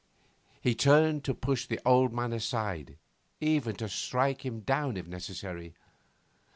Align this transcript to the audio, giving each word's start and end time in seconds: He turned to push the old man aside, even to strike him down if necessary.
He 0.59 0.73
turned 0.73 1.23
to 1.25 1.35
push 1.35 1.67
the 1.67 1.79
old 1.85 2.11
man 2.11 2.33
aside, 2.33 2.97
even 3.39 3.75
to 3.75 3.87
strike 3.87 4.43
him 4.43 4.61
down 4.61 4.97
if 4.97 5.05
necessary. 5.05 5.75